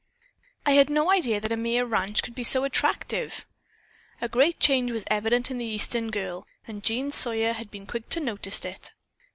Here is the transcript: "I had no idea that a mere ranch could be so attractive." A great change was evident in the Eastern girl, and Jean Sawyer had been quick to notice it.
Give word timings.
"I 0.65 0.71
had 0.71 0.89
no 0.89 1.11
idea 1.11 1.39
that 1.39 1.51
a 1.51 1.55
mere 1.55 1.85
ranch 1.85 2.23
could 2.23 2.33
be 2.33 2.43
so 2.43 2.63
attractive." 2.63 3.45
A 4.19 4.27
great 4.27 4.59
change 4.59 4.89
was 4.91 5.05
evident 5.11 5.51
in 5.51 5.59
the 5.59 5.65
Eastern 5.65 6.09
girl, 6.09 6.47
and 6.67 6.83
Jean 6.83 7.11
Sawyer 7.11 7.53
had 7.53 7.69
been 7.69 7.85
quick 7.85 8.09
to 8.09 8.19
notice 8.19 8.65
it. 8.65 8.93